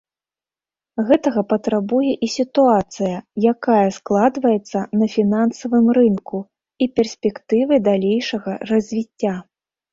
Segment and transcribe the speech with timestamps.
[1.09, 3.15] Гэтага патрабуе і сітуацыя,
[3.53, 6.37] якая складваецца на фінансавым рынку,
[6.87, 9.39] і перспектывы далейшага развіцця.